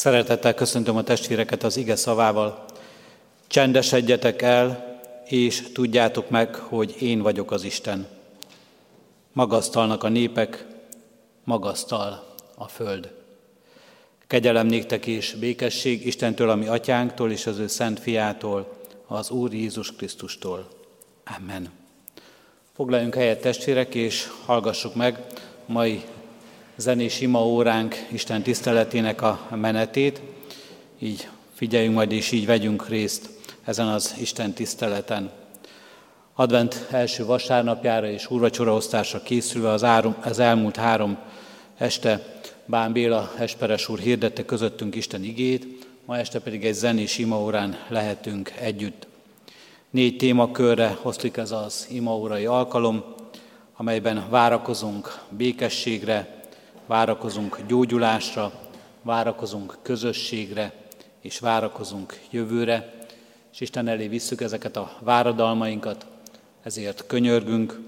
[0.00, 2.64] Szeretettel köszöntöm a testvéreket az ige szavával.
[3.46, 8.06] Csendesedjetek el, és tudjátok meg, hogy én vagyok az Isten.
[9.32, 10.66] Magasztalnak a népek,
[11.44, 13.12] magasztal a föld.
[14.26, 18.72] Kegyelem néktek és békesség Istentől, ami atyánktól és az ő szent fiától,
[19.06, 20.68] az Úr Jézus Krisztustól.
[21.38, 21.70] Amen.
[22.74, 25.24] Foglaljunk helyet testvérek, és hallgassuk meg
[25.66, 26.02] mai
[26.80, 30.20] zenés ima óránk Isten tiszteletének a menetét.
[30.98, 33.30] Így figyeljünk majd, és így vegyünk részt
[33.64, 35.30] ezen az Isten tiszteleten.
[36.34, 41.18] Advent első vasárnapjára és úrvacsoraosztásra készülve az, árum, az elmúlt három
[41.76, 47.76] este Bán Béla Esperes úr hirdette közöttünk Isten igét, ma este pedig egy zenés imaórán
[47.88, 49.06] lehetünk együtt.
[49.90, 53.04] Négy témakörre oszlik ez az imaórai alkalom,
[53.76, 56.39] amelyben várakozunk békességre,
[56.90, 58.52] várakozunk gyógyulásra,
[59.02, 60.72] várakozunk közösségre,
[61.20, 63.06] és várakozunk jövőre,
[63.52, 66.06] és Isten elé visszük ezeket a váradalmainkat,
[66.62, 67.80] ezért könyörgünk,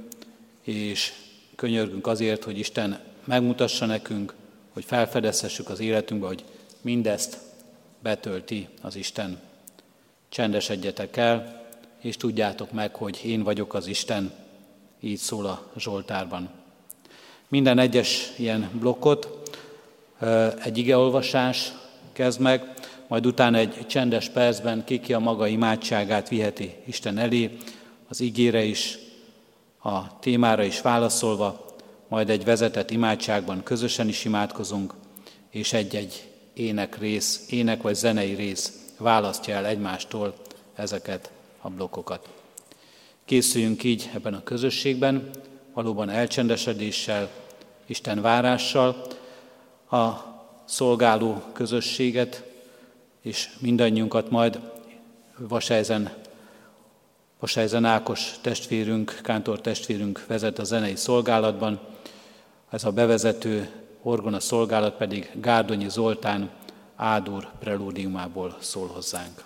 [0.63, 1.13] és
[1.55, 4.35] könyörgünk azért, hogy Isten megmutassa nekünk,
[4.73, 6.45] hogy felfedezhessük az életünkbe, hogy
[6.81, 7.39] mindezt
[8.03, 9.41] betölti az Isten.
[10.29, 11.67] Csendesedjetek el,
[12.01, 14.33] és tudjátok meg, hogy én vagyok az Isten,
[15.01, 16.62] így szól a Zsoltárban.
[17.53, 19.51] Minden egyes ilyen blokkot
[20.65, 21.73] egy igeolvasás
[22.13, 22.75] kezd meg,
[23.09, 27.57] majd utána egy csendes percben kiki a maga imádságát viheti Isten elé,
[28.09, 28.99] az igére is,
[29.83, 31.65] a témára is válaszolva,
[32.09, 34.95] majd egy vezetett imádságban közösen is imádkozunk,
[35.51, 40.35] és egy-egy ének rész, ének vagy zenei rész választja el egymástól
[40.75, 42.29] ezeket a blokkokat.
[43.25, 45.31] Készüljünk így ebben a közösségben,
[45.75, 47.42] valóban elcsendesedéssel,
[47.87, 49.07] Isten várással,
[49.91, 50.11] a
[50.65, 52.45] szolgáló közösséget,
[53.23, 54.61] és mindannyiunkat majd
[55.39, 56.13] Vasejzen,
[57.39, 61.81] Vasejzen Ákos testvérünk, kántor testvérünk vezet a zenei szolgálatban,
[62.71, 63.71] ez a bevezető
[64.03, 66.51] orgona szolgálat pedig Gárdonyi Zoltán
[66.97, 69.45] Ádur prelúdiumából szól hozzánk.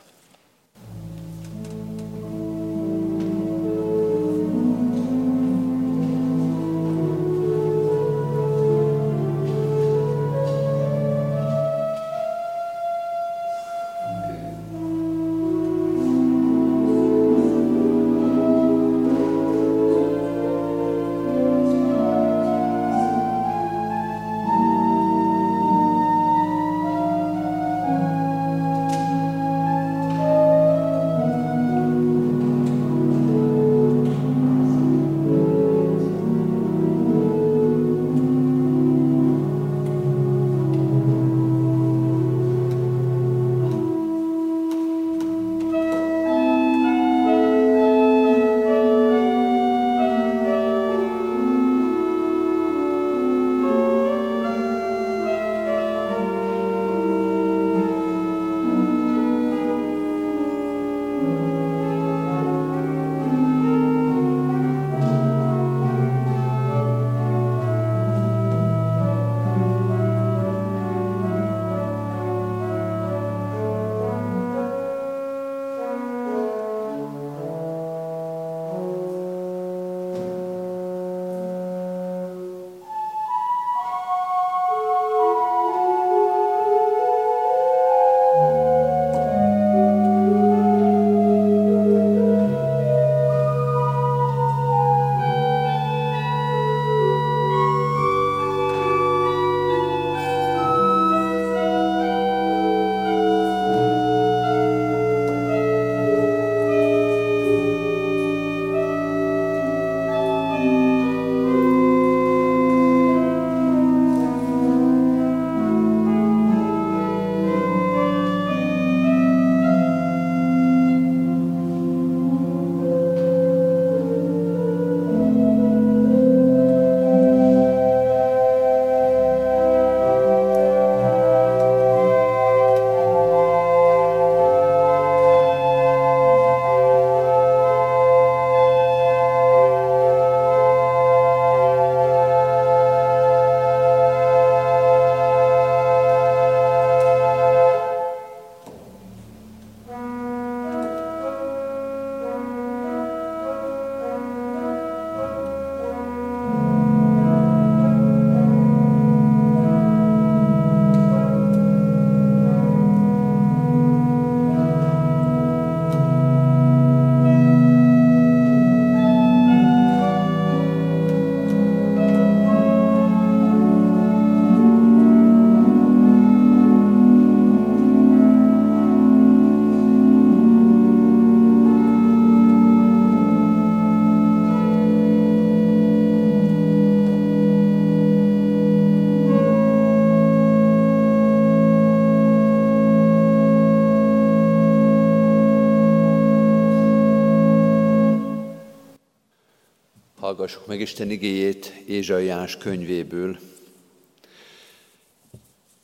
[200.37, 203.39] Hallgassuk meg Isten igéjét Ézsaiás könyvéből.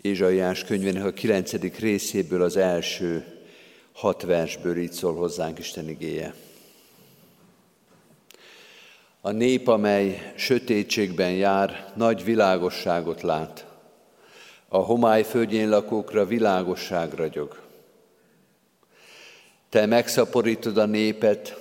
[0.01, 3.25] Ézsaiás könyvének a kilencedik részéből az első
[3.93, 6.35] hat versből így szól hozzánk Isten igéje.
[9.21, 13.67] A nép, amely sötétségben jár, nagy világosságot lát.
[14.69, 17.61] A homály földjén lakókra világosság ragyog.
[19.69, 21.57] Te megszaporítod a népet,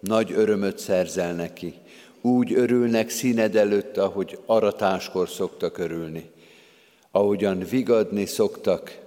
[0.00, 1.74] nagy örömöt szerzel neki.
[2.26, 6.30] Úgy örülnek színed előtt, ahogy aratáskor szoktak örülni.
[7.10, 8.98] Ahogyan vigadni szoktak,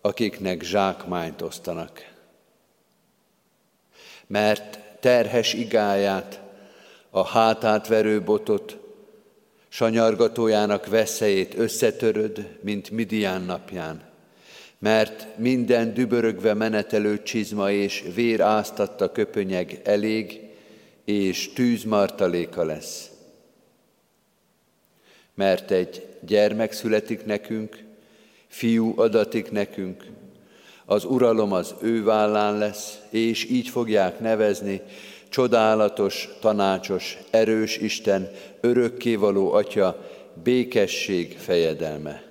[0.00, 2.12] akiknek zsákmányt osztanak.
[4.26, 6.40] Mert terhes igáját,
[7.10, 8.76] a hátát verő botot,
[9.68, 14.02] sanyargatójának veszélyét összetöröd, mint Midian napján.
[14.78, 20.49] Mert minden dübörögve menetelő csizma és vér áztatta köpönyeg elég,
[21.10, 23.10] és tűzmartaléka lesz.
[25.34, 27.84] Mert egy gyermek születik nekünk,
[28.46, 30.04] fiú adatik nekünk,
[30.84, 34.80] az uralom az ő vállán lesz, és így fogják nevezni,
[35.28, 38.30] csodálatos, tanácsos, erős Isten,
[38.60, 40.10] örökkévaló Atya,
[40.42, 42.22] békesség fejedelme.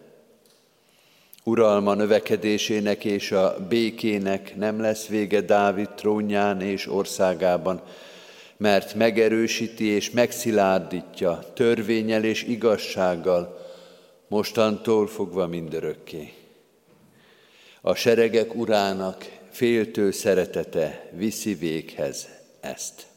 [1.44, 7.82] Uralma növekedésének és a békének nem lesz vége Dávid trónján és országában,
[8.60, 13.68] mert megerősíti és megszilárdítja törvényel és igazsággal,
[14.28, 16.34] mostantól fogva mindörökké.
[17.82, 22.28] A seregek urának féltő szeretete viszi véghez
[22.60, 23.08] ezt.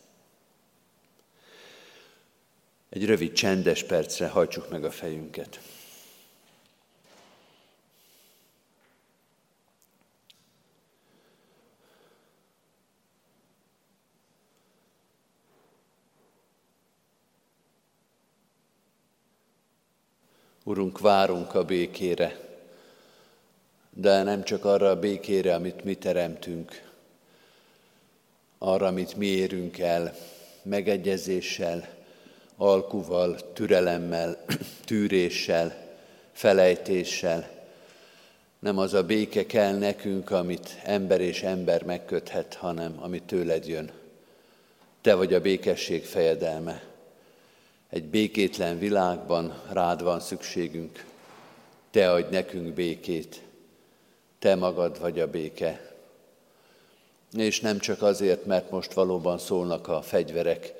[2.90, 5.60] Egy rövid csendes percre hajtsuk meg a fejünket.
[20.64, 22.38] Urunk, várunk a békére,
[23.90, 26.90] de nem csak arra a békére, amit mi teremtünk,
[28.58, 30.14] arra, amit mi érünk el,
[30.62, 31.88] megegyezéssel,
[32.56, 34.44] alkuval, türelemmel,
[34.84, 35.96] tűréssel,
[36.32, 37.50] felejtéssel.
[38.58, 43.90] Nem az a béke kell nekünk, amit ember és ember megköthet, hanem amit tőled jön.
[45.00, 46.91] Te vagy a békesség fejedelme.
[47.92, 51.04] Egy békétlen világban rád van szükségünk.
[51.90, 53.42] Te adj nekünk békét.
[54.38, 55.94] Te magad vagy a béke.
[57.32, 60.72] És nem csak azért, mert most valóban szólnak a fegyverek,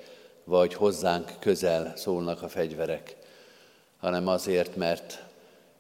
[0.45, 3.17] vagy hozzánk közel szólnak a fegyverek,
[3.99, 5.25] hanem azért, mert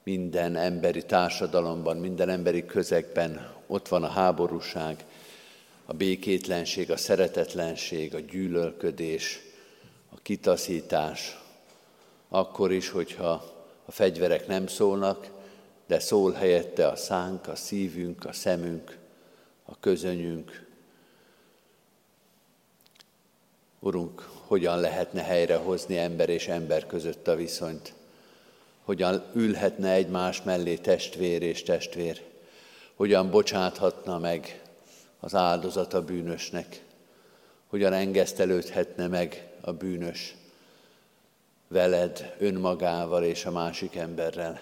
[0.02, 5.04] minden emberi társadalomban, minden emberi közegben ott van a háborúság,
[5.84, 9.51] a békétlenség, a szeretetlenség, a gyűlölködés,
[10.14, 11.40] a kitaszítás,
[12.28, 13.44] akkor is, hogyha
[13.84, 15.30] a fegyverek nem szólnak,
[15.86, 18.98] de szól helyette a szánk, a szívünk, a szemünk,
[19.64, 20.66] a közönyünk.
[23.78, 27.94] Urunk, hogyan lehetne helyrehozni ember és ember között a viszonyt?
[28.84, 32.22] Hogyan ülhetne egymás mellé testvér és testvér?
[32.94, 34.62] Hogyan bocsáthatna meg
[35.20, 36.84] az áldozat a bűnösnek?
[37.66, 40.36] Hogyan engesztelődhetne meg a bűnös
[41.68, 44.60] veled, önmagával és a másik emberrel?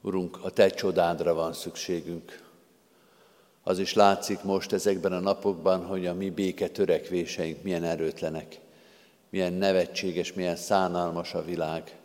[0.00, 2.50] Urunk, a Te csodádra van szükségünk.
[3.62, 8.58] Az is látszik most ezekben a napokban, hogy a mi béke törekvéseink milyen erőtlenek,
[9.30, 11.96] milyen nevetséges, milyen szánalmas a világ,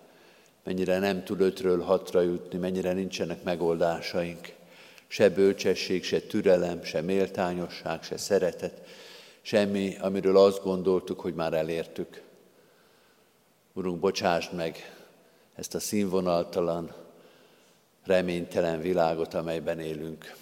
[0.63, 4.53] mennyire nem tud ötről hatra jutni, mennyire nincsenek megoldásaink.
[5.07, 8.81] Se bölcsesség, se türelem, se méltányosság, se szeretet,
[9.47, 12.21] semmi, amiről azt gondoltuk, hogy már elértük.
[13.73, 14.97] Urunk, bocsásd meg
[15.55, 16.93] ezt a színvonaltalan,
[18.05, 20.35] reménytelen világot, amelyben élünk.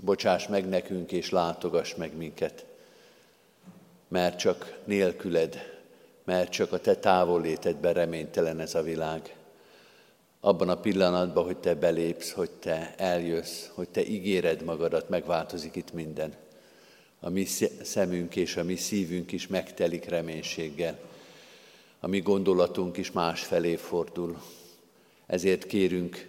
[0.00, 2.64] Bocsáss meg nekünk, és látogass meg minket,
[4.08, 5.80] mert csak nélküled,
[6.24, 9.36] mert csak a Te távollétedben reménytelen ez a világ.
[10.40, 15.92] Abban a pillanatban, hogy Te belépsz, hogy Te eljössz, hogy Te ígéred magadat, megváltozik itt
[15.92, 16.44] minden.
[17.20, 17.44] A mi
[17.82, 20.98] szemünk és a mi szívünk is megtelik reménységgel.
[22.00, 24.42] A mi gondolatunk is más felé fordul.
[25.26, 26.28] Ezért kérünk,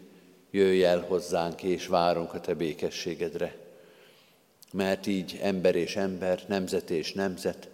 [0.52, 3.56] jöjj el hozzánk, és várunk a Te békességedre.
[4.72, 7.70] Mert így ember és ember, nemzet és nemzet,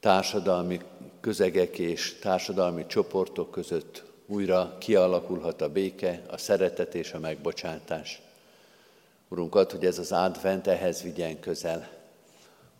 [0.00, 0.80] társadalmi
[1.20, 8.20] közegek és társadalmi csoportok között újra kialakulhat a béke, a szeretet és a megbocsátás.
[9.28, 11.95] Urunk, ad, hogy ez az advent ehhez vigyen közel,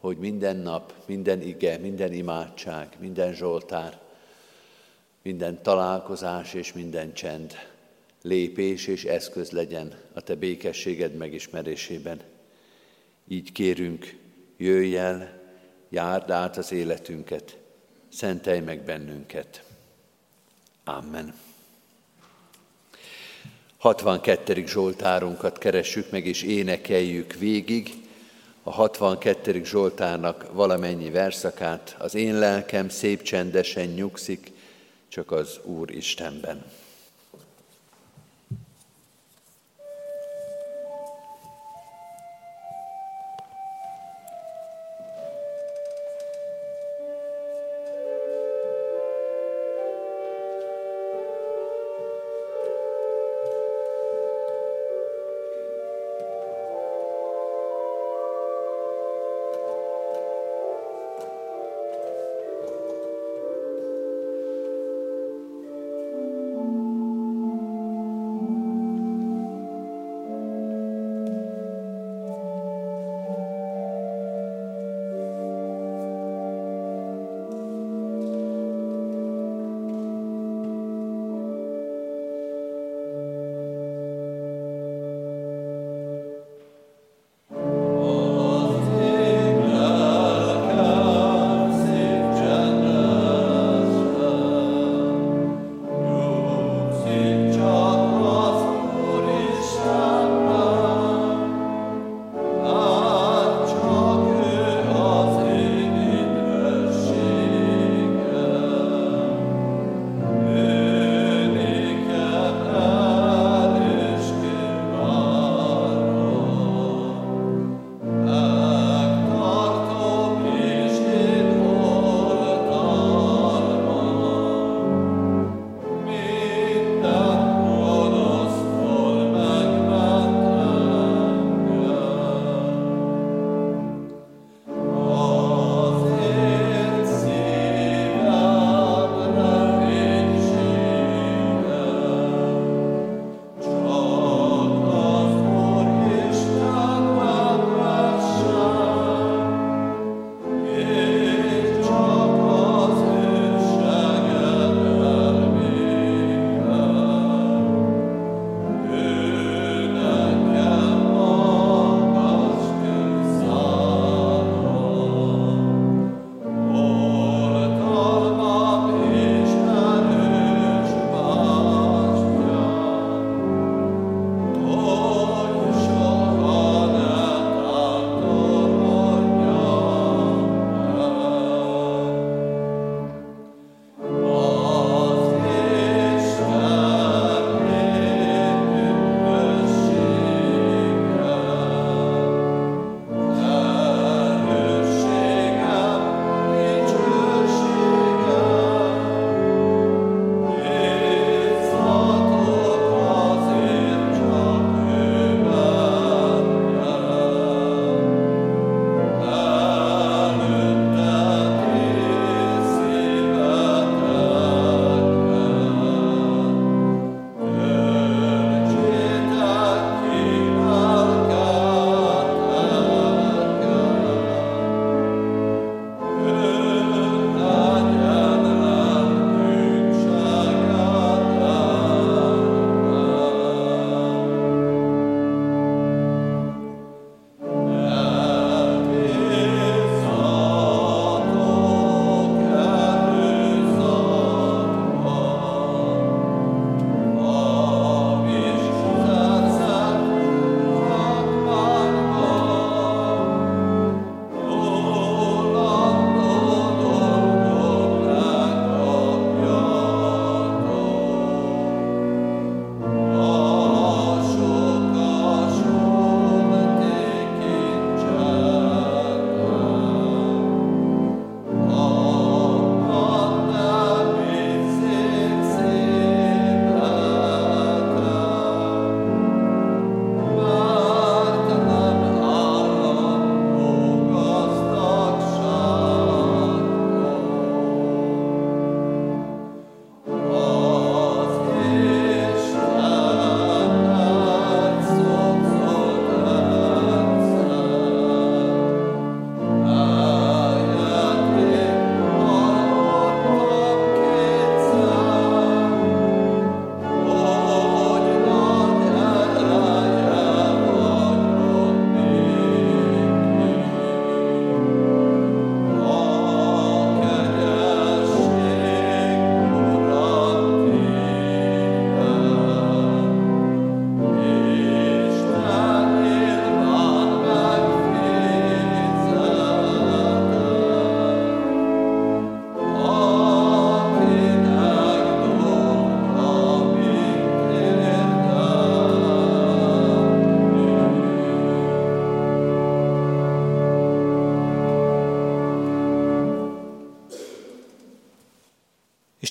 [0.06, 4.00] hogy minden nap, minden ige, minden imádság, minden zsoltár,
[5.22, 7.54] minden találkozás és minden csend
[8.22, 12.20] lépés és eszköz legyen a Te békességed megismerésében.
[13.28, 14.16] Így kérünk,
[14.56, 15.42] jöjj el,
[15.88, 17.56] járd át az életünket,
[18.08, 19.64] szentelj meg bennünket.
[20.84, 21.34] Amen.
[23.76, 24.66] 62.
[24.66, 28.04] Zsoltárunkat keressük meg és énekeljük végig.
[28.68, 29.64] A 62.
[29.64, 34.52] Zsoltárnak valamennyi verszakát, az én lelkem szép csendesen nyugszik,
[35.08, 36.64] csak az Úr Istenben.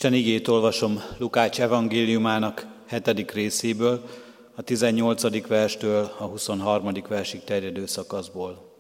[0.05, 4.09] Isten igét olvasom Lukács evangéliumának hetedik részéből,
[4.55, 5.47] a 18.
[5.47, 6.91] verstől a 23.
[7.07, 8.75] versig terjedő szakaszból.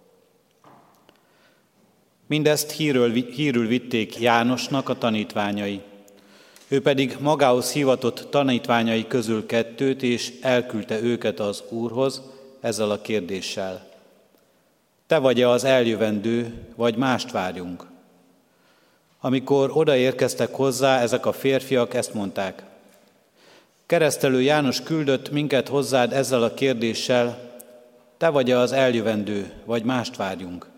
[2.27, 5.81] Mindezt hírül, hírül vitték Jánosnak a tanítványai.
[6.67, 12.21] Ő pedig magához hivatott tanítványai közül kettőt, és elküldte őket az Úrhoz
[12.59, 13.87] ezzel a kérdéssel.
[15.07, 17.93] Te vagy-e az eljövendő, vagy mást várjunk?
[19.25, 22.63] Amikor odaérkeztek hozzá, ezek a férfiak ezt mondták.
[23.85, 27.53] Keresztelő János küldött minket hozzád ezzel a kérdéssel,
[28.17, 30.69] te vagy az eljövendő, vagy mást várjunk.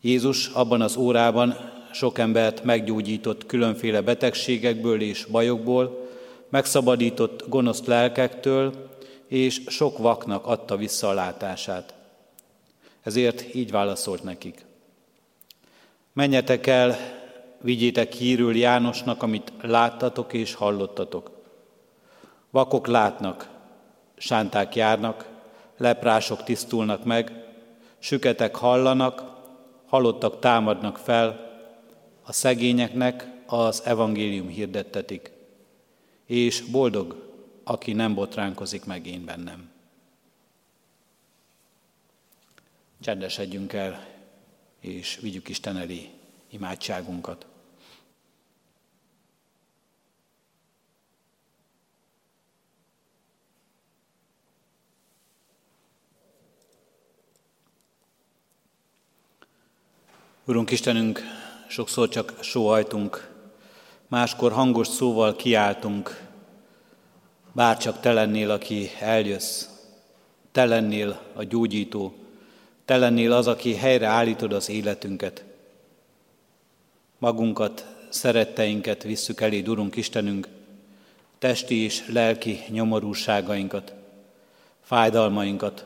[0.00, 1.56] Jézus abban az órában
[1.92, 6.08] sok embert meggyógyított különféle betegségekből és bajokból,
[6.48, 8.90] megszabadított gonosz lelkektől,
[9.26, 11.94] és sok vaknak adta vissza a látását.
[13.02, 14.64] Ezért így válaszolt nekik.
[16.12, 17.15] Menjetek el,
[17.60, 21.30] vigyétek hírül Jánosnak, amit láttatok és hallottatok.
[22.50, 23.48] Vakok látnak,
[24.16, 25.28] sánták járnak,
[25.76, 27.44] leprások tisztulnak meg,
[27.98, 29.22] süketek hallanak,
[29.86, 31.44] halottak támadnak fel,
[32.22, 35.30] a szegényeknek az evangélium hirdettetik,
[36.26, 37.32] és boldog,
[37.64, 39.70] aki nem botránkozik meg én bennem.
[43.00, 44.06] Csendesedjünk el,
[44.80, 46.10] és vigyük Isten elé
[46.50, 47.46] imádságunkat.
[60.48, 61.20] Urunk Istenünk,
[61.68, 63.30] sokszor csak sóhajtunk,
[64.08, 66.26] máskor hangos szóval kiáltunk,
[67.52, 69.64] bárcsak te lennél, aki eljössz,
[70.52, 72.14] te lennél a gyógyító,
[72.84, 75.44] te lennél az, aki helyre állítod az életünket.
[77.18, 80.48] Magunkat, szeretteinket visszük elé, Urunk Istenünk,
[81.38, 83.94] testi és lelki nyomorúságainkat,
[84.80, 85.84] fájdalmainkat,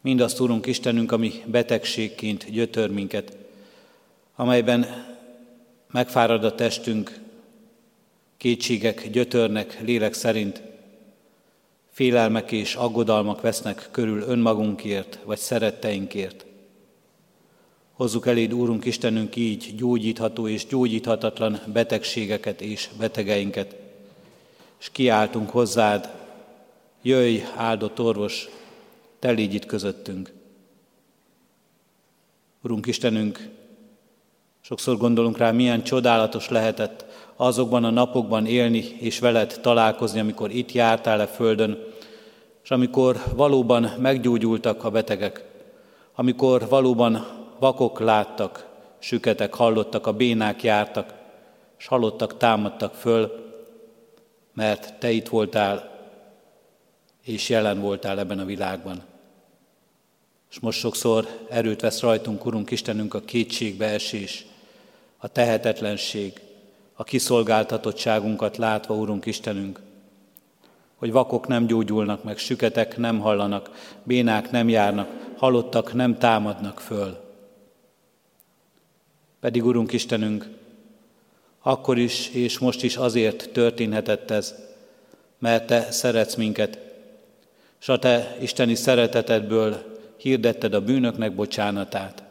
[0.00, 3.36] mindazt, Urunk Istenünk, ami betegségként gyötör minket,
[4.34, 5.06] amelyben
[5.90, 7.18] megfárad a testünk,
[8.36, 10.62] kétségek gyötörnek lélek szerint,
[11.90, 16.44] félelmek és aggodalmak vesznek körül önmagunkért vagy szeretteinkért.
[18.00, 23.76] Hozzuk eléd, Úrunk Istenünk, így gyógyítható és gyógyíthatatlan betegségeket és betegeinket,
[24.78, 26.10] és kiáltunk hozzád,
[27.02, 28.48] jöjj, áldott orvos,
[29.18, 30.32] te légy itt közöttünk.
[32.62, 33.48] Urunk Istenünk,
[34.60, 37.04] sokszor gondolunk rá, milyen csodálatos lehetett
[37.36, 41.78] azokban a napokban élni és veled találkozni, amikor itt jártál a földön,
[42.62, 45.44] és amikor valóban meggyógyultak a betegek,
[46.14, 48.68] amikor valóban vakok láttak,
[48.98, 51.14] süketek hallottak, a bénák jártak,
[51.78, 53.48] és hallottak, támadtak föl,
[54.54, 55.98] mert te itt voltál,
[57.24, 59.02] és jelen voltál ebben a világban.
[60.50, 64.46] És most sokszor erőt vesz rajtunk, Urunk Istenünk, a kétségbeesés,
[65.16, 66.40] a tehetetlenség,
[66.94, 69.80] a kiszolgáltatottságunkat látva, Urunk Istenünk,
[70.96, 73.70] hogy vakok nem gyógyulnak meg, süketek nem hallanak,
[74.02, 77.29] bénák nem járnak, halottak nem támadnak föl.
[79.40, 80.48] Pedig, Urunk Istenünk,
[81.62, 84.54] akkor is és most is azért történhetett ez,
[85.38, 86.78] mert Te szeretsz minket,
[87.80, 92.22] és a Te isteni szeretetedből hirdetted a bűnöknek bocsánatát.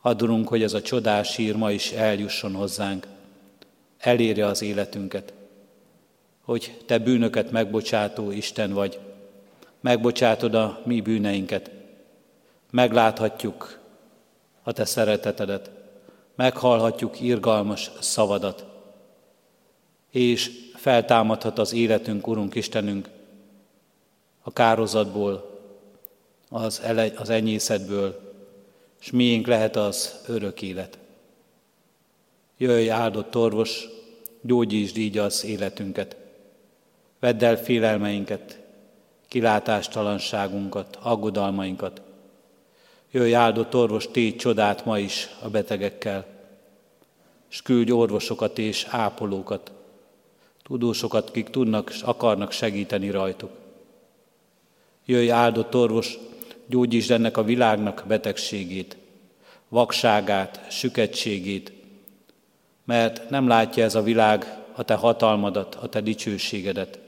[0.00, 3.06] Adurunk, hogy ez a csodás hír ma is eljusson hozzánk,
[3.98, 5.32] elérje az életünket,
[6.40, 8.98] hogy Te bűnöket megbocsátó Isten vagy,
[9.80, 11.70] megbocsátod a mi bűneinket,
[12.70, 13.81] megláthatjuk
[14.62, 15.70] a Te szeretetedet,
[16.34, 18.64] meghallhatjuk irgalmas szavadat,
[20.10, 23.08] és feltámadhat az életünk, Urunk Istenünk,
[24.42, 25.60] a kározatból,
[26.48, 28.34] az, ele, az enyészetből,
[29.00, 30.98] és miénk lehet az örök élet.
[32.56, 33.88] Jöjj, áldott orvos,
[34.40, 36.16] gyógyítsd így az életünket.
[37.20, 38.60] Vedd el félelmeinket,
[39.28, 42.02] kilátástalanságunkat, aggodalmainkat.
[43.14, 46.26] Jöjj, áldott orvos, tégy csodát ma is a betegekkel,
[47.50, 49.72] és küldj orvosokat és ápolókat,
[50.62, 53.50] tudósokat, kik tudnak és akarnak segíteni rajtuk.
[55.04, 56.18] Jöjj, áldott orvos,
[56.66, 58.96] gyógyítsd ennek a világnak betegségét,
[59.68, 61.72] vakságát, süketségét,
[62.84, 66.98] mert nem látja ez a világ a te hatalmadat, a te dicsőségedet,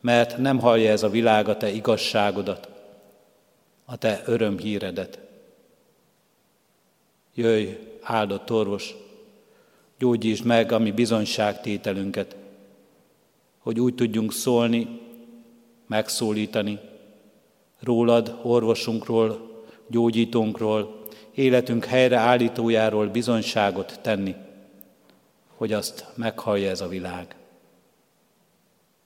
[0.00, 2.68] mert nem hallja ez a világ a te igazságodat,
[3.84, 5.26] a te örömhíredet.
[7.38, 7.68] Jöjj,
[8.02, 8.94] áldott orvos,
[9.98, 12.36] Gyógyítsd meg a mi bizonyságtételünket,
[13.58, 15.00] hogy úgy tudjunk szólni,
[15.86, 16.78] megszólítani,
[17.80, 24.34] rólad, orvosunkról, gyógyítónkról, életünk helyreállítójáról bizonyságot tenni,
[25.56, 27.36] hogy azt meghallja ez a világ.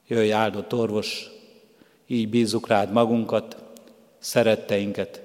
[0.06, 1.30] Jöjj áldott orvos,
[2.06, 3.56] így bízzuk rád magunkat,
[4.18, 5.22] szeretteinket,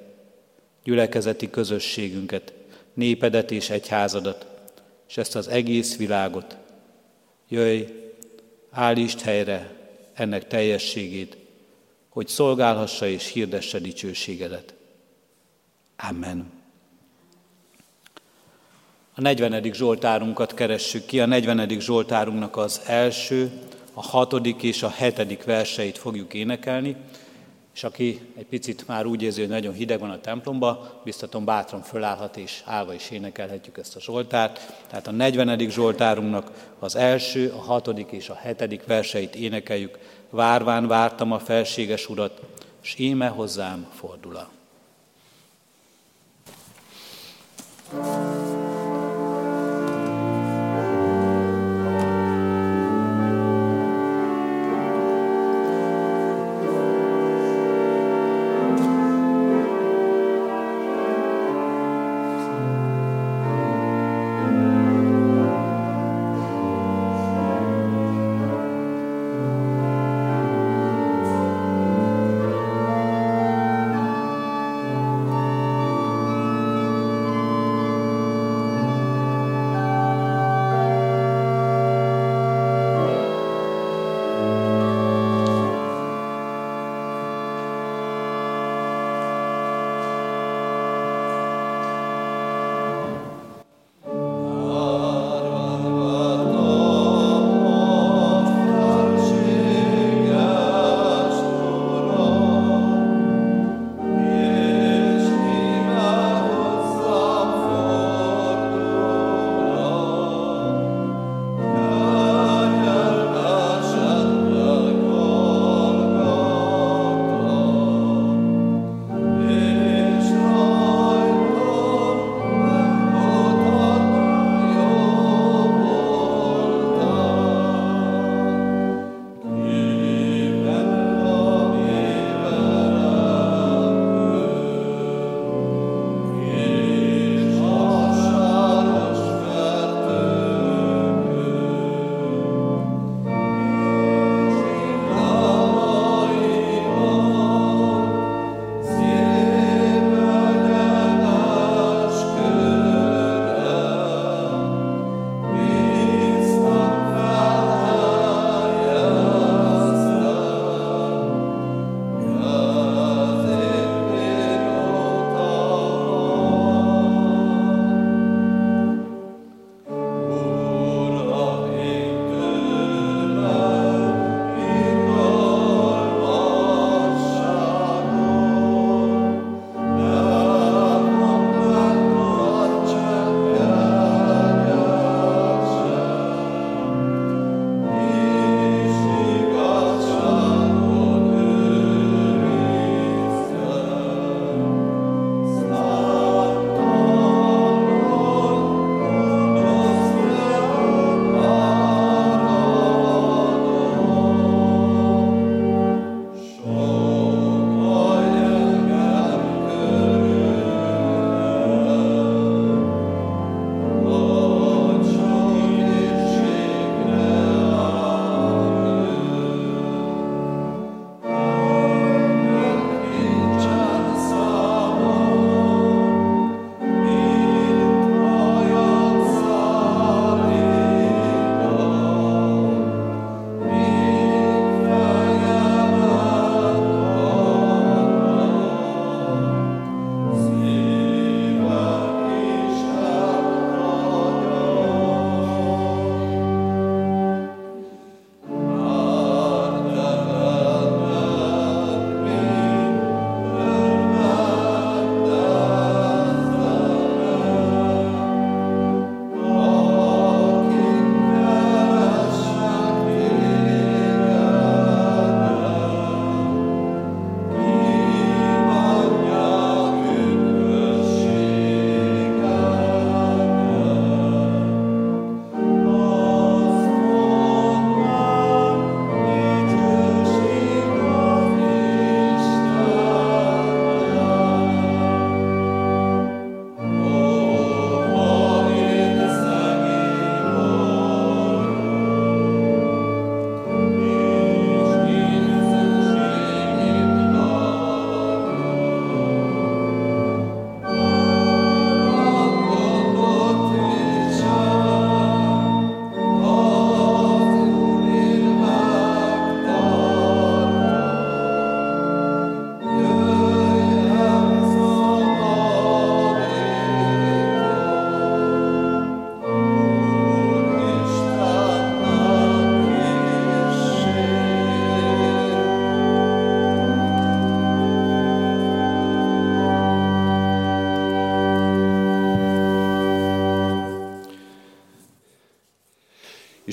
[0.84, 2.56] gyülekezeti közösségünket,
[2.98, 4.46] népedet és egyházadat,
[5.08, 6.58] és ezt az egész világot.
[7.48, 7.84] Jöjj,
[8.72, 9.74] állítsd helyre
[10.14, 11.38] ennek teljességét,
[12.10, 14.74] hogy szolgálhassa és hirdesse dicsőségedet.
[15.98, 16.52] Amen.
[19.16, 19.74] A 40.
[19.74, 21.20] Zsoltárunkat keressük ki.
[21.20, 21.80] A 40.
[21.80, 23.52] Zsoltárunknak az első,
[23.94, 26.96] a hatodik és a hetedik verseit fogjuk énekelni,
[27.78, 31.82] és aki egy picit már úgy érzi, hogy nagyon hideg van a templomba, biztatom bátran
[31.82, 34.60] fölállhat és állva is énekelhetjük ezt a Zsoltárt.
[34.88, 35.70] Tehát a 40.
[35.70, 39.98] Zsoltárunknak az első, a hatodik és a hetedik verseit énekeljük.
[40.30, 42.42] Várván vártam a felséges urat,
[42.82, 44.48] s íme hozzám fordul.
[47.90, 48.57] thank you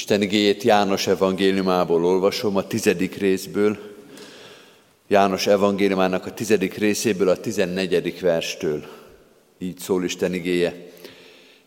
[0.04, 3.78] Isten igéjét János evangéliumából olvasom, a tizedik részből,
[5.08, 8.84] János evangéliumának a tizedik részéből, a tizennegyedik verstől.
[9.58, 10.90] Így szól Isten igéje.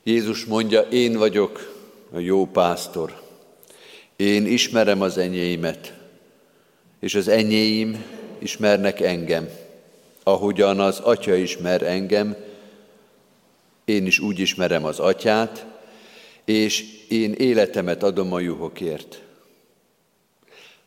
[0.04, 1.74] Jézus mondja, én vagyok
[2.12, 3.22] a jó pásztor.
[4.16, 5.94] Én ismerem az enyéimet,
[7.00, 8.04] és az enyéim
[8.40, 9.50] ismernek engem.
[10.24, 12.36] Ahogyan az Atya ismer engem,
[13.86, 15.77] én is úgy ismerem az Atyát,
[16.48, 19.22] és én életemet adom a juhokért.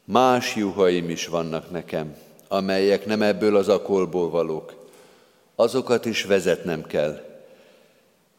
[0.04, 2.16] Más juhaim is vannak nekem,
[2.48, 4.74] amelyek nem ebből az akolból valók.
[5.54, 7.42] Azokat is vezetnem kell,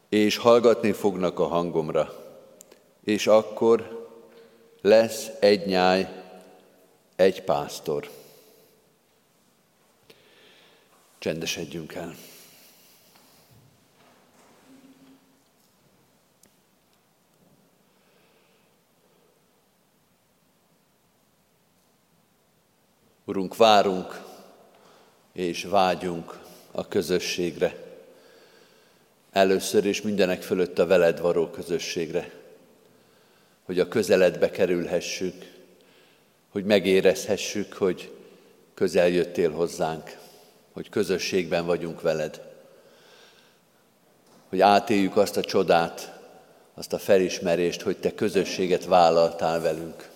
[0.08, 2.34] és hallgatni fognak a hangomra.
[3.04, 4.08] És akkor
[4.80, 6.08] lesz egy nyáj,
[7.16, 8.10] egy pásztor.
[11.18, 12.14] Csendesedjünk el.
[23.24, 24.20] Urunk, várunk
[25.32, 26.38] és vágyunk
[26.70, 27.76] a közösségre.
[29.32, 32.30] Először is mindenek fölött a veled való közösségre,
[33.62, 35.34] hogy a közeledbe kerülhessük,
[36.48, 38.12] hogy megérezhessük, hogy
[38.74, 40.16] közel jöttél hozzánk,
[40.72, 42.40] hogy közösségben vagyunk veled,
[44.48, 46.20] hogy átéljük azt a csodát,
[46.74, 50.11] azt a felismerést, hogy te közösséget vállaltál velünk,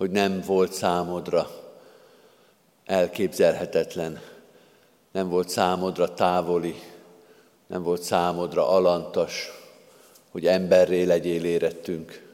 [0.00, 1.50] hogy nem volt számodra
[2.84, 4.20] elképzelhetetlen,
[5.12, 6.74] nem volt számodra távoli,
[7.66, 9.50] nem volt számodra alantas,
[10.30, 12.28] hogy emberré legyél érettünk.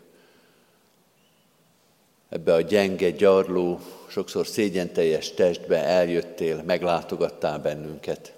[2.29, 8.33] Ebbe a gyenge, gyarló, sokszor szégyenteljes testbe eljöttél, meglátogattál bennünket.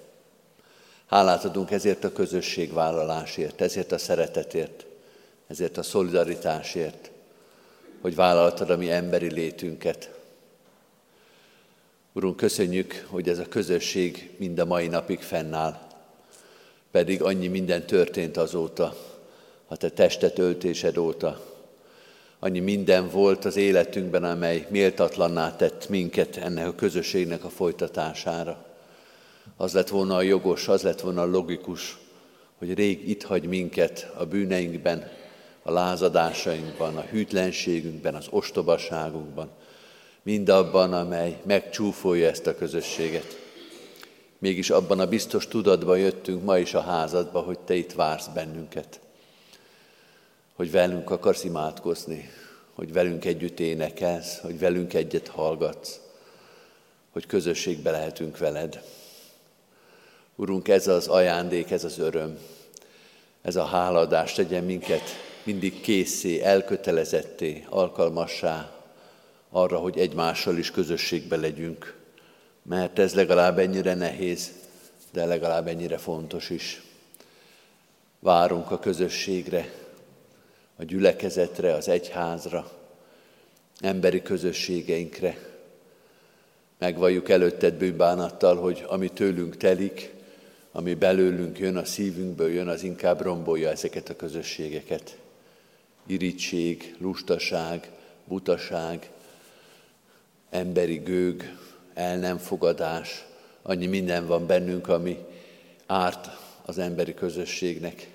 [1.06, 4.86] Hálát adunk ezért a közösségvállalásért, ezért a szeretetért,
[5.46, 7.10] ezért a szolidaritásért,
[8.00, 10.10] hogy vállaltad a mi emberi létünket.
[12.12, 15.78] Urunk, köszönjük, hogy ez a közösség mind a mai napig fennáll,
[16.90, 18.94] pedig annyi minden történt azóta,
[19.66, 21.44] a te testet öltésed óta.
[22.38, 28.66] Annyi minden volt az életünkben, amely méltatlanná tett minket ennek a közösségnek a folytatására.
[29.56, 31.98] Az lett volna a jogos, az lett volna a logikus,
[32.58, 35.10] hogy rég itt hagy minket a bűneinkben,
[35.68, 39.50] a lázadásainkban, a hűtlenségünkben, az ostobaságunkban,
[40.22, 43.38] mindabban, amely megcsúfolja ezt a közösséget.
[44.38, 49.00] Mégis abban a biztos tudatban jöttünk ma is a házadba, hogy Te itt vársz bennünket.
[50.54, 52.30] Hogy velünk akarsz imádkozni,
[52.74, 56.00] hogy velünk együtt énekelsz, hogy velünk egyet hallgatsz,
[57.10, 58.82] hogy közösségbe lehetünk veled.
[60.36, 62.38] Urunk, ez az ajándék, ez az öröm,
[63.42, 68.72] ez a háladás tegyen minket mindig készé, elkötelezetté, alkalmassá
[69.50, 71.96] arra, hogy egymással is közösségbe legyünk,
[72.62, 74.50] mert ez legalább ennyire nehéz,
[75.12, 76.82] de legalább ennyire fontos is.
[78.18, 79.72] Várunk a közösségre,
[80.76, 82.70] a gyülekezetre, az egyházra,
[83.80, 85.38] emberi közösségeinkre.
[86.78, 90.12] Megvalljuk előtted bűnbánattal, hogy ami tőlünk telik,
[90.72, 95.16] ami belőlünk jön, a szívünkből jön, az inkább rombolja ezeket a közösségeket.
[96.10, 97.90] Irítség, lustaság,
[98.24, 99.10] butaság,
[100.50, 101.56] emberi gőg,
[101.94, 103.24] el nem fogadás,
[103.62, 105.18] annyi minden van bennünk, ami
[105.86, 106.28] árt
[106.64, 108.10] az emberi közösségnek.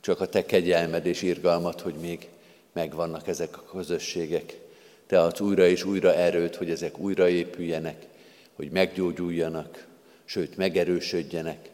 [0.00, 2.28] Csak a te kegyelmed és irgalmat, hogy még
[2.72, 4.58] megvannak ezek a közösségek.
[5.06, 8.06] Te adsz újra és újra erőt, hogy ezek újraépüljenek,
[8.54, 9.86] hogy meggyógyuljanak,
[10.24, 11.70] sőt megerősödjenek,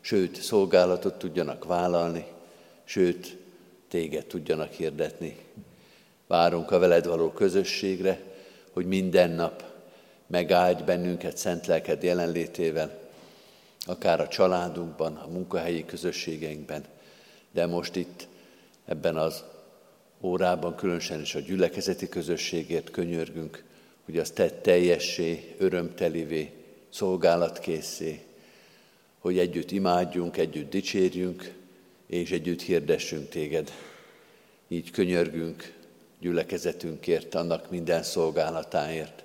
[0.00, 2.24] sőt szolgálatot tudjanak vállalni,
[2.84, 3.36] sőt
[3.90, 5.36] téged tudjanak hirdetni.
[6.26, 8.20] Várunk a veled való közösségre,
[8.72, 9.64] hogy minden nap
[10.26, 12.98] megáldj bennünket szent lelked jelenlétével,
[13.86, 16.84] akár a családunkban, a munkahelyi közösségeinkben,
[17.50, 18.26] de most itt
[18.84, 19.44] ebben az
[20.20, 23.64] órában különösen is a gyülekezeti közösségért könyörgünk,
[24.04, 26.52] hogy az te teljessé, örömtelivé,
[26.90, 28.24] szolgálatkészé,
[29.18, 31.58] hogy együtt imádjunk, együtt dicsérjünk,
[32.10, 33.72] és együtt hirdessünk téged.
[34.68, 35.72] Így könyörgünk
[36.20, 39.24] gyülekezetünkért, annak minden szolgálatáért.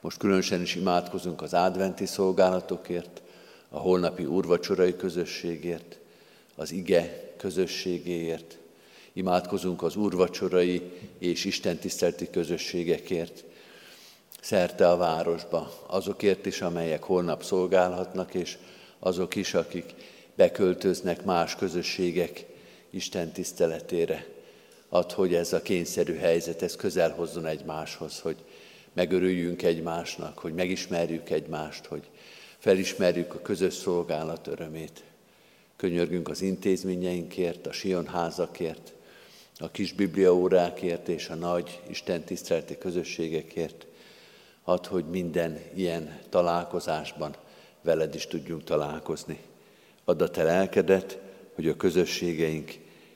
[0.00, 3.22] Most különösen is imádkozunk az adventi szolgálatokért,
[3.68, 5.98] a holnapi urvacsorai közösségért,
[6.54, 8.58] az ige közösségéért,
[9.12, 10.82] imádkozunk az urvacsorai
[11.18, 13.44] és istentisztelti közösségekért,
[14.40, 18.58] szerte a városba, azokért is, amelyek holnap szolgálhatnak, és
[18.98, 19.94] azok is, akik
[20.40, 22.46] beköltöznek más közösségek
[22.90, 24.26] Isten tiszteletére
[24.88, 28.36] ad, hogy ez a kényszerű helyzet, ez közel hozzon egymáshoz, hogy
[28.92, 32.02] megörüljünk egymásnak, hogy megismerjük egymást, hogy
[32.58, 35.02] felismerjük a közös szolgálat örömét.
[35.76, 38.92] Könyörgünk az intézményeinkért, a Sionházakért,
[39.58, 43.86] a kis bibliaórákért és a nagy Isten tiszteleti közösségekért.
[44.64, 47.36] Add, hogy minden ilyen találkozásban
[47.82, 49.48] veled is tudjunk találkozni.
[50.10, 51.18] Add a te lelkedet,
[51.54, 52.72] hogy a közösségeink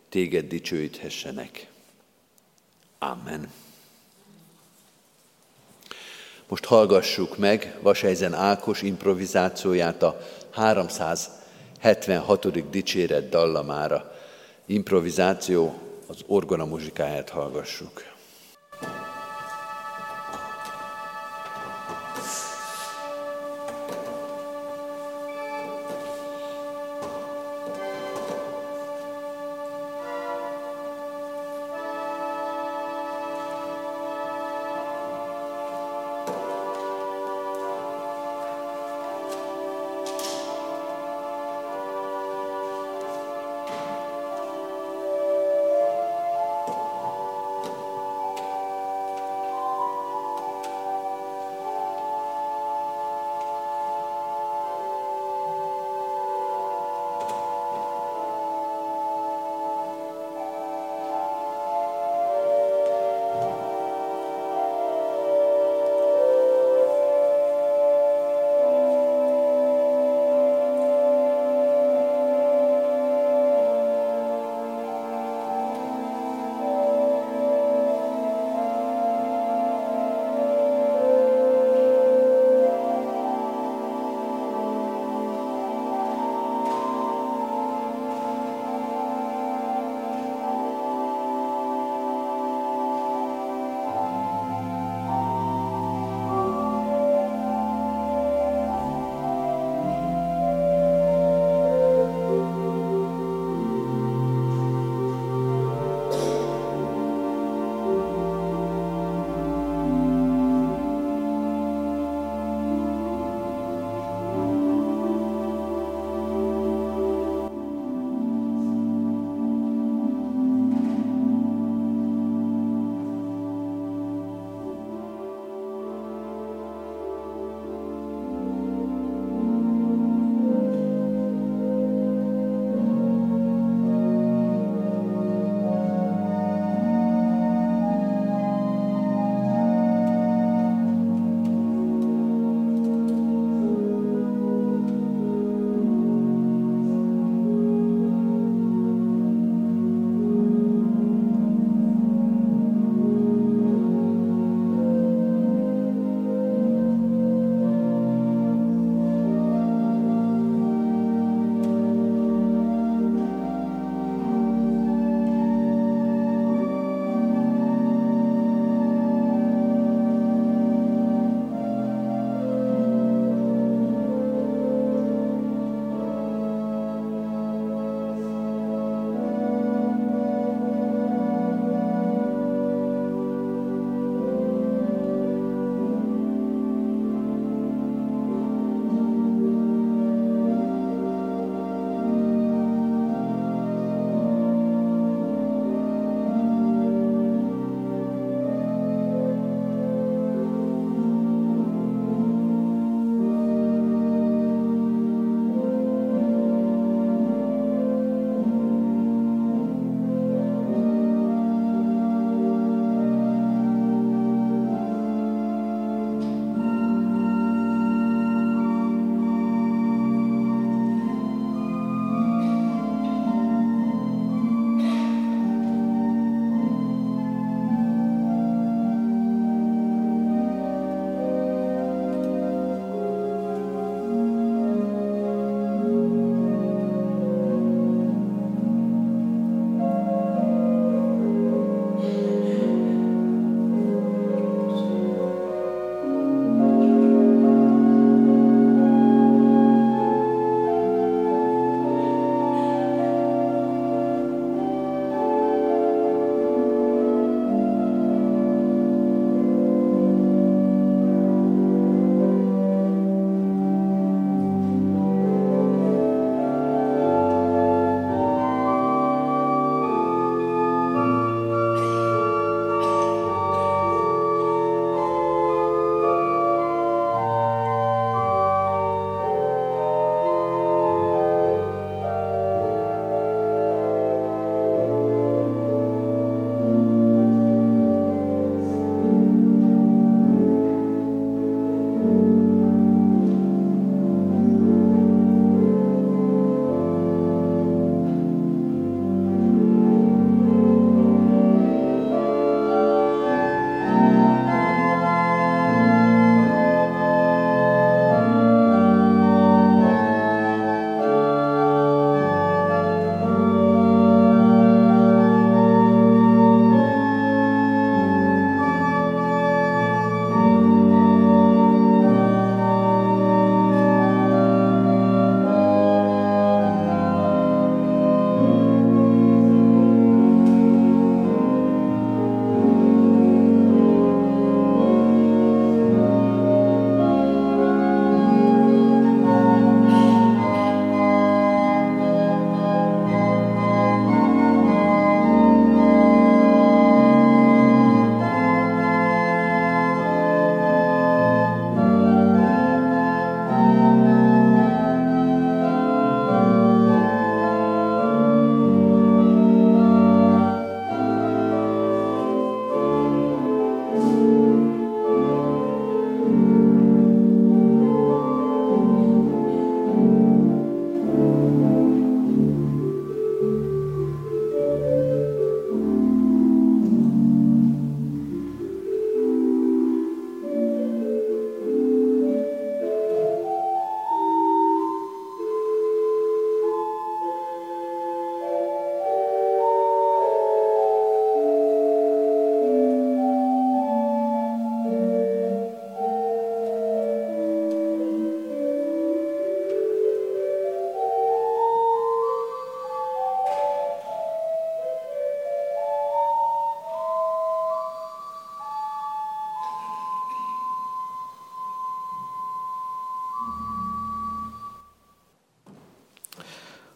[0.09, 1.69] téged dicsőíthessenek.
[2.99, 3.51] Amen.
[6.49, 12.71] Most hallgassuk meg Vasejzen Ákos improvizációját a 376.
[12.71, 14.15] dicséret dallamára.
[14.67, 15.75] Improvizáció,
[16.07, 18.14] az orgona muzsikáját hallgassuk.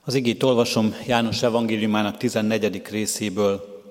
[0.09, 2.83] Az igét olvasom János evangéliumának 14.
[2.91, 3.83] részéből.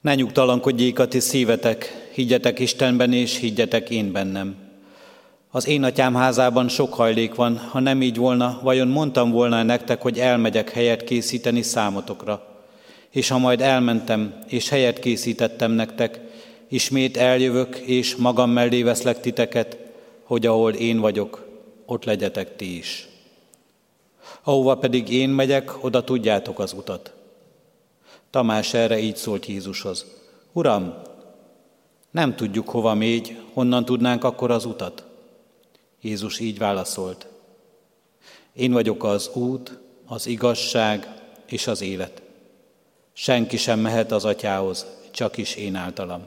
[0.00, 4.56] Ne nyugtalankodjék a ti szívetek, higgyetek Istenben és higgyetek én bennem.
[5.50, 10.02] Az én atyám házában sok hajlék van, ha nem így volna, vajon mondtam volna nektek,
[10.02, 12.64] hogy elmegyek helyet készíteni számotokra.
[13.10, 16.20] És ha majd elmentem, és helyet készítettem nektek,
[16.68, 19.78] ismét eljövök, és magam mellé veszlek titeket,
[20.24, 21.46] hogy ahol én vagyok,
[21.86, 23.08] ott legyetek ti is.
[24.44, 27.12] Ahova pedig én megyek, oda tudjátok az utat.
[28.30, 30.06] Tamás erre így szólt Jézushoz.
[30.52, 30.94] Uram,
[32.10, 35.04] nem tudjuk, hova mégy, honnan tudnánk akkor az utat?
[36.00, 37.26] Jézus így válaszolt.
[38.52, 41.14] Én vagyok az út, az igazság
[41.46, 42.22] és az élet.
[43.12, 46.22] Senki sem mehet az atyához, csak is én általam.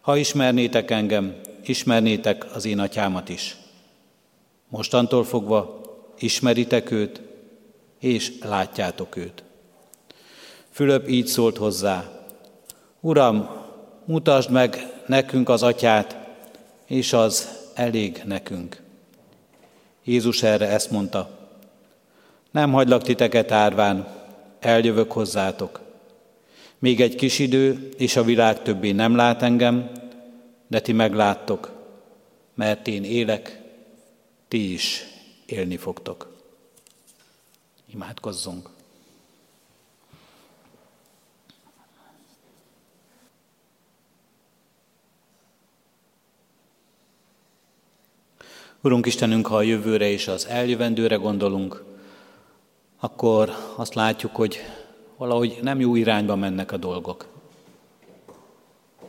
[0.00, 3.56] Ha ismernétek engem, ismernétek az én atyámat is.
[4.68, 5.78] Mostantól fogva
[6.18, 7.20] ismeritek őt,
[8.00, 9.42] és látjátok őt.
[10.70, 12.18] Fülöp így szólt hozzá,
[13.00, 13.48] Uram,
[14.04, 16.16] mutasd meg nekünk az atyát,
[16.86, 18.82] és az elég nekünk.
[20.04, 21.38] Jézus erre ezt mondta,
[22.50, 24.08] nem hagylak titeket árván,
[24.60, 25.80] eljövök hozzátok.
[26.78, 29.90] Még egy kis idő, és a világ többé nem lát engem,
[30.66, 31.72] de ti megláttok,
[32.54, 33.60] mert én élek,
[34.48, 35.06] ti is
[35.50, 36.36] élni fogtok.
[37.86, 38.68] Imádkozzunk!
[48.80, 51.84] Urunk Istenünk, ha a jövőre és az eljövendőre gondolunk,
[52.98, 54.58] akkor azt látjuk, hogy
[55.16, 57.26] valahogy nem jó irányba mennek a dolgok.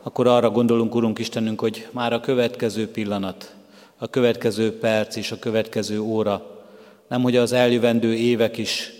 [0.02, 3.54] Akkor arra gondolunk, Urunk Istenünk, hogy már a következő pillanat,
[4.02, 6.62] a következő perc és a következő óra,
[7.08, 8.90] nem hogy az eljövendő évek is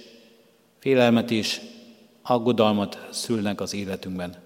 [0.78, 1.60] félelmet és
[2.22, 4.36] aggodalmat szülnek az életünkben.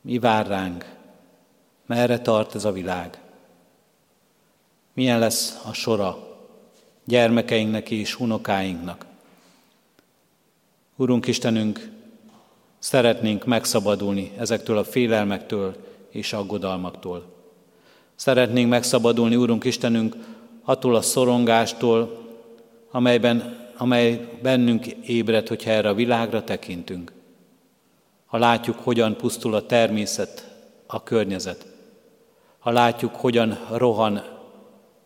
[0.00, 0.94] Mi vár ránk?
[1.86, 3.20] Merre tart ez a világ?
[4.92, 6.38] Milyen lesz a sora
[7.04, 9.06] gyermekeinknek és unokáinknak?
[10.96, 11.90] Urunk Istenünk,
[12.78, 15.76] szeretnénk megszabadulni ezektől a félelmektől
[16.08, 17.39] és aggodalmaktól.
[18.20, 20.16] Szeretnénk megszabadulni, Urunk Istenünk,
[20.64, 22.26] attól a szorongástól,
[22.90, 27.12] amelyben, amely bennünk ébred, hogyha erre a világra tekintünk.
[28.26, 30.54] Ha látjuk, hogyan pusztul a természet,
[30.86, 31.66] a környezet.
[32.58, 34.22] Ha látjuk, hogyan rohan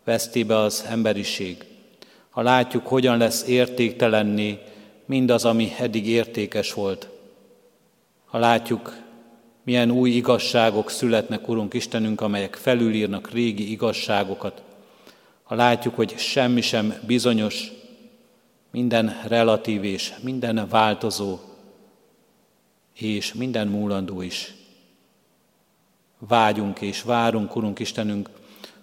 [0.05, 1.65] vesztébe az emberiség.
[2.31, 4.59] Ha látjuk, hogyan lesz értéktelenné
[5.07, 7.09] mindaz, ami eddig értékes volt.
[8.25, 8.97] Ha látjuk,
[9.65, 14.63] milyen új igazságok születnek, Urunk Istenünk, amelyek felülírnak régi igazságokat.
[15.43, 17.73] Ha látjuk, hogy semmi sem bizonyos,
[18.71, 21.39] minden relatív és minden változó,
[22.95, 24.55] és minden múlandó is.
[26.19, 28.29] Vágyunk és várunk, Urunk Istenünk,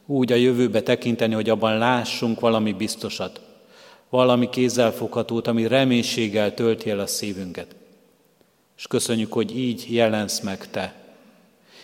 [0.06, 3.42] úgy a jövőbe tekinteni, hogy abban lássunk valami biztosat,
[4.10, 7.76] valami kézzelfoghatót, ami reménységgel tölti el a szívünket.
[8.82, 10.94] És köszönjük, hogy így jelensz meg Te.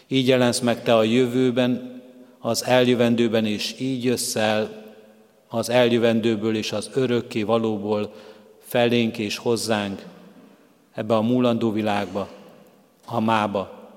[0.07, 2.01] Így jelensz meg Te a jövőben,
[2.39, 4.83] az eljövendőben, és így jössz el
[5.47, 8.13] az eljövendőből és az örökké valóból
[8.59, 10.05] felénk és hozzánk
[10.93, 12.29] ebbe a múlandó világba,
[13.05, 13.89] a mába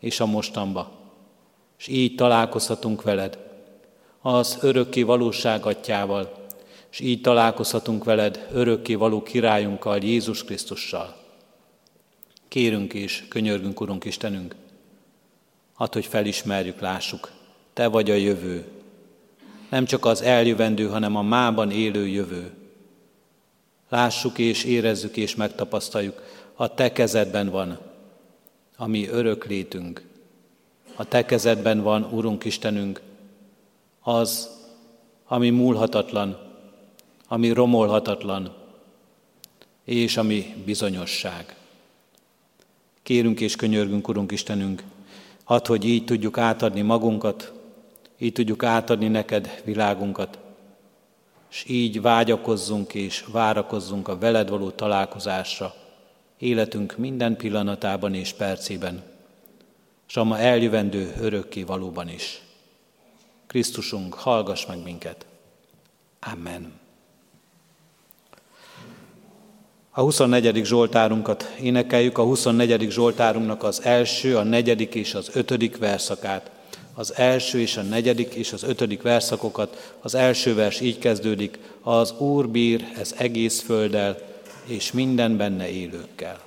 [0.00, 0.90] és a mostanba.
[1.78, 3.38] És így találkozhatunk veled
[4.20, 6.46] az örökké valóság atyával,
[6.90, 11.24] és így találkozhatunk veled örökké való királyunkkal, Jézus Krisztussal.
[12.48, 14.54] Kérünk és könyörgünk, Urunk Istenünk,
[15.76, 17.32] hát, hogy felismerjük, lássuk,
[17.72, 18.64] Te vagy a jövő.
[19.70, 22.52] Nem csak az eljövendő, hanem a mában élő jövő.
[23.88, 26.22] Lássuk és érezzük és megtapasztaljuk,
[26.54, 27.78] a Te kezedben van,
[28.76, 30.04] ami örök létünk.
[30.96, 33.00] A Te kezedben van, Urunk Istenünk,
[34.00, 34.50] az,
[35.26, 36.38] ami múlhatatlan,
[37.28, 38.54] ami romolhatatlan,
[39.84, 41.56] és ami bizonyosság.
[43.06, 44.82] Kérünk és könyörgünk, Urunk Istenünk,
[45.44, 47.52] hadd, hogy így tudjuk átadni magunkat,
[48.18, 50.38] így tudjuk átadni neked világunkat,
[51.50, 55.74] és így vágyakozzunk és várakozzunk a veled való találkozásra,
[56.38, 59.02] életünk minden pillanatában és percében,
[60.08, 62.40] és a ma eljövendő örökké valóban is.
[63.46, 65.26] Krisztusunk, hallgass meg minket.
[66.20, 66.85] Amen.
[69.98, 70.64] A 24.
[70.64, 72.90] Zsoltárunkat énekeljük, a 24.
[72.90, 76.50] Zsoltárunknak az első, a negyedik és az ötödik verszakát.
[76.94, 79.94] az első és a negyedik és az ötödik verszakokat.
[80.00, 84.18] Az első vers így kezdődik, az Úr bír ez egész földdel,
[84.66, 86.40] és minden benne élőkkel.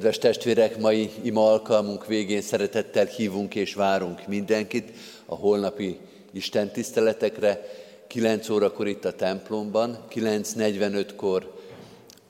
[0.00, 4.92] Kedves testvérek, mai ima alkalmunk végén szeretettel hívunk és várunk mindenkit
[5.26, 5.98] a holnapi
[6.32, 7.60] Isten tiszteletekre.
[8.06, 11.52] 9 órakor itt a templomban, 9.45-kor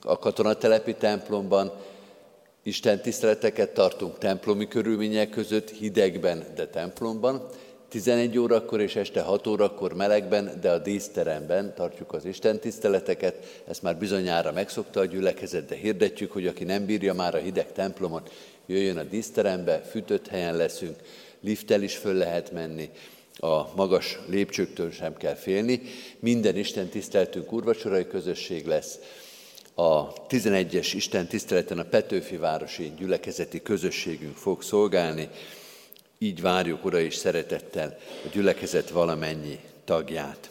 [0.03, 1.73] a katonatelepi templomban.
[2.63, 7.49] Isten tiszteleteket tartunk templomi körülmények között, hidegben, de templomban.
[7.91, 13.63] 11 órakor és este 6 órakor melegben, de a díszteremben tartjuk az Isten tiszteleteket.
[13.69, 17.73] Ezt már bizonyára megszokta a gyülekezet, de hirdetjük, hogy aki nem bírja már a hideg
[17.73, 18.33] templomot,
[18.67, 20.97] jöjjön a díszterembe, fűtött helyen leszünk,
[21.41, 22.91] lifttel is föl lehet menni,
[23.37, 25.81] a magas lépcsőktől sem kell félni.
[26.19, 28.99] Minden Isten tiszteltünk urvacsorai közösség lesz.
[29.75, 35.29] A 11-es Isten tiszteleten a Petőfi Városi gyülekezeti közösségünk fog szolgálni.
[36.23, 40.51] Így várjuk oda is szeretettel a gyülekezet valamennyi tagját.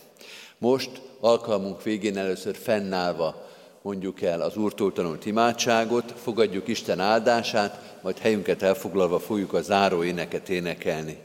[0.58, 0.90] Most
[1.20, 3.50] alkalmunk végén először fennállva
[3.82, 10.04] mondjuk el az Úrtól tanult imádságot, fogadjuk Isten áldását, majd helyünket elfoglalva fogjuk a záró
[10.04, 11.18] éneket énekelni.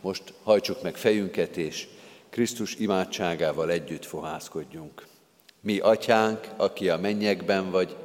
[0.00, 1.86] Most hajtsuk meg fejünket, és
[2.30, 5.06] Krisztus imádságával együtt fohászkodjunk.
[5.60, 7.96] Mi, atyánk, aki a mennyekben vagy,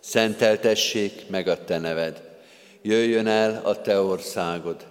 [0.00, 2.22] szenteltessék meg a te neved.
[2.82, 4.90] Jöjjön el a te országod,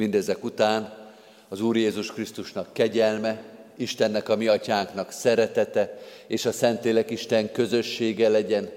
[0.00, 1.08] Mindezek után
[1.48, 3.42] az Úr Jézus Krisztusnak kegyelme,
[3.76, 8.70] Istennek, a mi atyánknak szeretete, és a Szentlélek Isten közössége legyen,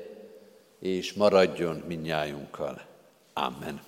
[0.79, 2.81] és maradjon minnyájunkkal.
[3.33, 3.81] Amen.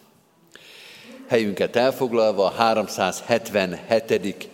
[1.27, 4.49] Helyünket elfoglalva a 377.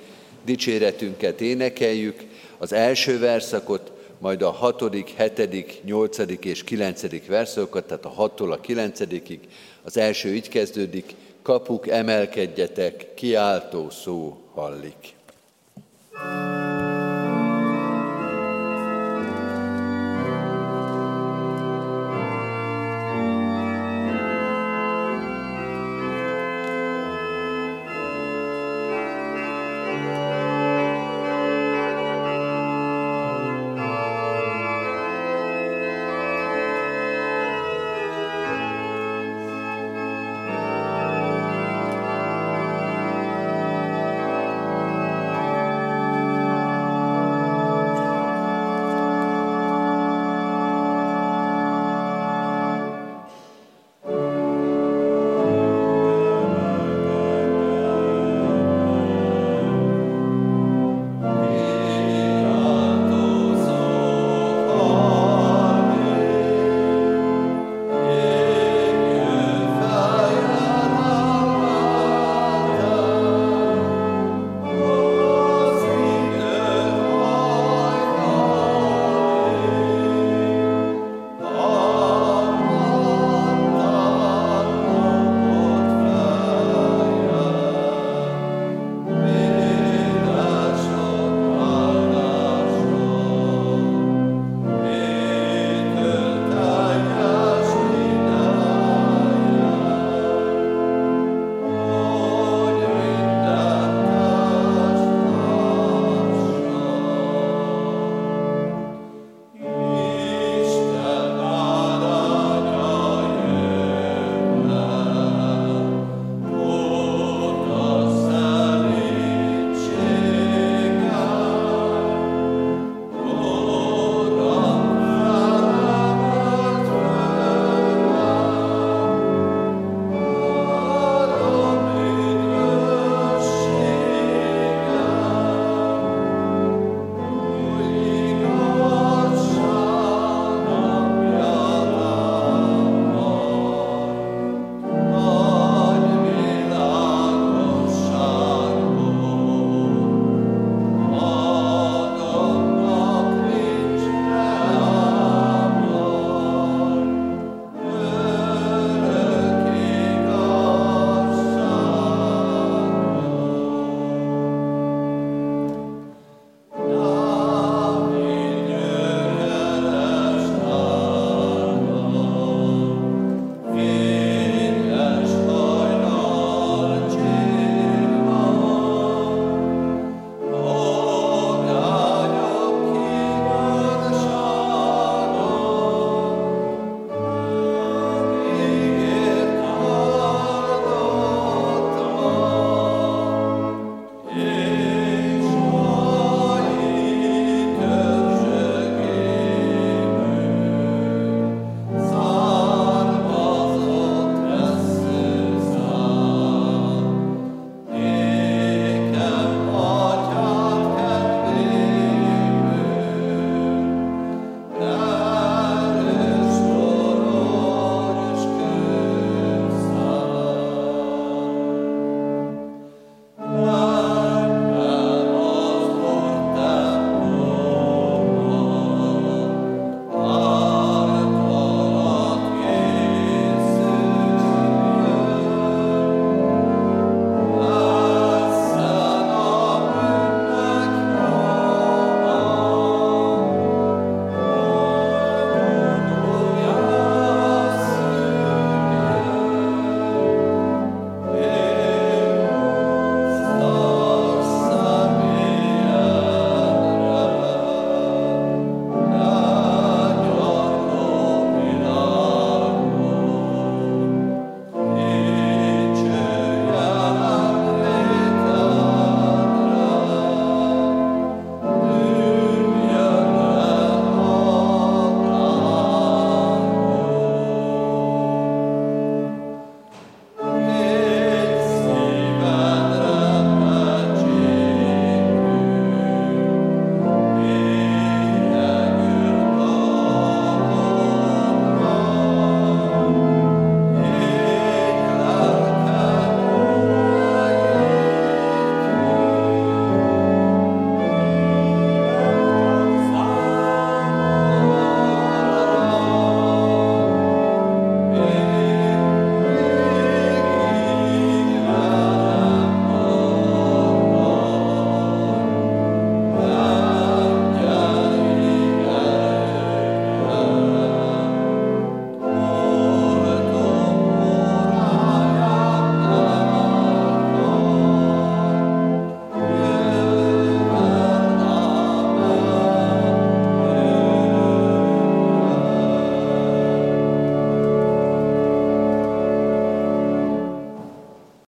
[0.46, 2.24] dicséretünket énekeljük,
[2.58, 8.62] az első verszakot, majd a hatodik, hetedik, nyolcadik és kilencedik verszakokat, tehát a hattól a
[8.62, 9.40] kilencedikig.
[9.84, 15.20] Az első így kezdődik, kapuk emelkedjetek, kiáltó szó hallik.